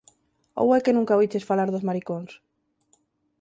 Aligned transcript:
Ou 0.61 0.67
é 0.77 0.79
que 0.85 0.95
nunca 0.97 1.17
oíches 1.19 1.47
falar 1.49 1.69
dos 1.71 1.85
maricóns? 1.89 2.31